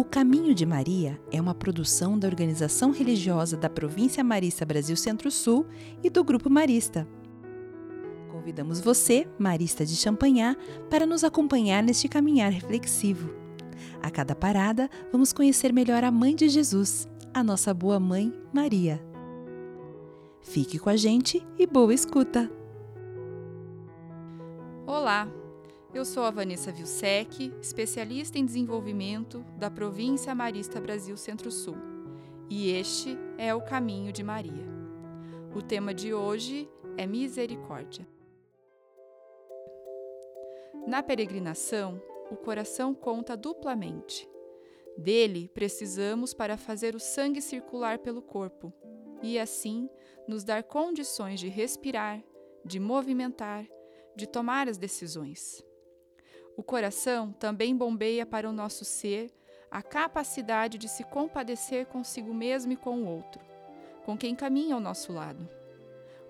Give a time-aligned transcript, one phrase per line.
[0.00, 5.66] O Caminho de Maria é uma produção da organização religiosa da Província Marista Brasil Centro-Sul
[6.02, 7.06] e do Grupo Marista.
[8.32, 10.56] Convidamos você, Marista de Champanhar,
[10.88, 13.28] para nos acompanhar neste caminhar reflexivo.
[14.02, 19.04] A cada parada, vamos conhecer melhor a Mãe de Jesus, a nossa boa mãe, Maria.
[20.40, 22.50] Fique com a gente e boa escuta!
[24.86, 25.28] Olá,
[25.92, 31.76] eu sou a Vanessa Vilsec, especialista em desenvolvimento da Província Marista Brasil Centro-Sul,
[32.48, 34.68] e este é o Caminho de Maria.
[35.54, 38.06] O tema de hoje é misericórdia.
[40.86, 42.00] Na peregrinação,
[42.30, 44.28] o coração conta duplamente.
[44.96, 48.72] Dele precisamos para fazer o sangue circular pelo corpo
[49.22, 49.88] e, assim,
[50.28, 52.22] nos dar condições de respirar,
[52.64, 53.66] de movimentar,
[54.14, 55.64] de tomar as decisões.
[56.60, 59.32] O coração também bombeia para o nosso ser
[59.70, 63.40] a capacidade de se compadecer consigo mesmo e com o outro,
[64.04, 65.48] com quem caminha ao nosso lado.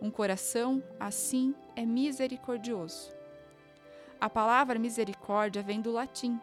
[0.00, 3.12] Um coração, assim, é misericordioso.
[4.20, 6.40] A palavra misericórdia vem do latim.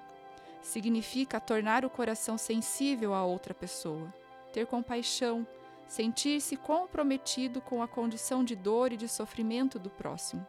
[0.62, 4.14] Significa tornar o coração sensível a outra pessoa,
[4.52, 5.48] ter compaixão,
[5.88, 10.46] sentir-se comprometido com a condição de dor e de sofrimento do próximo,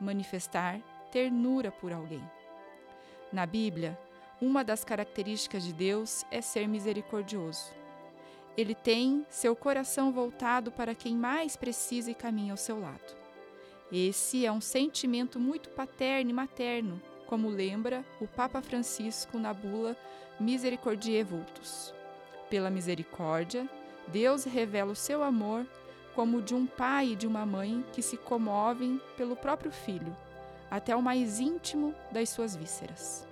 [0.00, 2.22] manifestar ternura por alguém.
[3.30, 3.98] Na Bíblia,
[4.40, 7.70] uma das características de Deus é ser misericordioso.
[8.56, 13.16] Ele tem seu coração voltado para quem mais precisa e caminha ao seu lado.
[13.92, 19.94] Esse é um sentimento muito paterno e materno, como lembra o Papa Francisco na bula
[20.40, 21.92] Misericordiae Vultus.
[22.48, 23.68] Pela misericórdia,
[24.08, 25.66] Deus revela o seu amor
[26.14, 30.16] como de um pai e de uma mãe que se comovem pelo próprio filho,
[30.70, 33.26] até o mais íntimo das suas vísceras.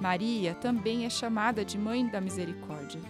[0.00, 3.00] Maria também é chamada de Mãe da Misericórdia.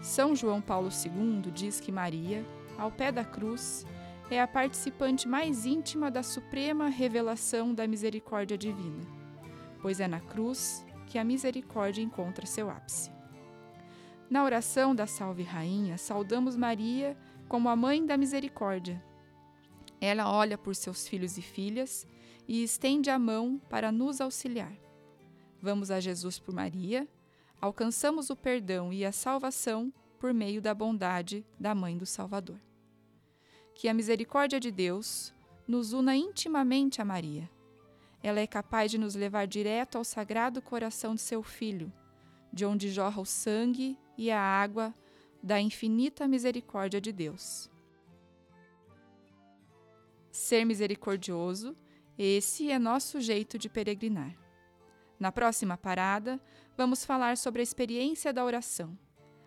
[0.00, 2.44] São João Paulo II diz que Maria,
[2.78, 3.84] ao pé da cruz,
[4.30, 9.04] é a participante mais íntima da suprema revelação da misericórdia divina,
[9.80, 13.10] pois é na cruz que a misericórdia encontra seu ápice.
[14.30, 17.16] Na oração da Salve Rainha, saudamos Maria
[17.48, 19.02] como a Mãe da Misericórdia.
[20.00, 22.06] Ela olha por seus filhos e filhas
[22.46, 24.72] e estende a mão para nos auxiliar.
[25.60, 27.08] Vamos a Jesus por Maria,
[27.60, 32.58] alcançamos o perdão e a salvação por meio da bondade da Mãe do Salvador
[33.78, 35.32] que a misericórdia de Deus
[35.64, 37.48] nos una intimamente a Maria.
[38.20, 41.92] Ela é capaz de nos levar direto ao sagrado coração de seu Filho,
[42.52, 44.92] de onde jorra o sangue e a água
[45.40, 47.70] da infinita misericórdia de Deus.
[50.38, 51.76] Ser misericordioso,
[52.16, 54.36] esse é nosso jeito de peregrinar.
[55.18, 56.40] Na próxima parada,
[56.76, 58.96] vamos falar sobre a experiência da oração.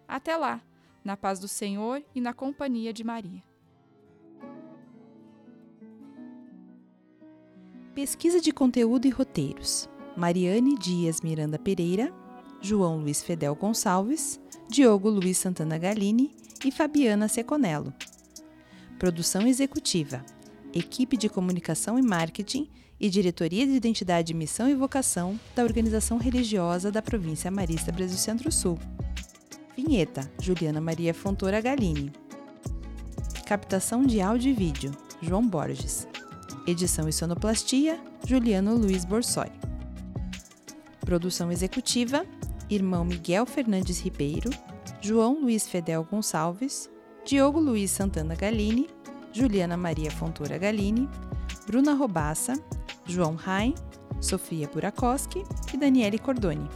[0.06, 0.62] Até lá,
[1.02, 3.42] na paz do Senhor e na companhia de Maria.
[7.96, 12.14] Pesquisa de conteúdo e roteiros: Mariane Dias Miranda Pereira,
[12.60, 16.36] João Luiz Fedel Gonçalves, Diogo Luiz Santana Galini
[16.66, 17.94] e Fabiana Seconello.
[19.00, 20.24] Produção executiva:
[20.74, 26.92] Equipe de Comunicação e Marketing e Diretoria de Identidade, Missão e Vocação da Organização Religiosa
[26.92, 28.80] da Província Marista Brasil Centro-Sul.
[29.76, 32.12] Vinheta: Juliana Maria Fontoura Galini.
[33.46, 36.08] Captação de áudio e vídeo: João Borges.
[36.66, 39.52] Edição e sonoplastia: Juliano Luiz Borsoi.
[41.02, 42.26] Produção executiva:
[42.70, 44.50] Irmão Miguel Fernandes Ribeiro,
[45.02, 46.90] João Luiz Fedel Gonçalves,
[47.26, 48.88] Diogo Luiz Santana Galini,
[49.32, 51.10] Juliana Maria Fontoura Galini,
[51.66, 52.54] Bruna Robassa,
[53.06, 53.74] João Rain,
[54.20, 55.44] Sofia Burakoski
[55.74, 56.68] e Daniele Cordoni.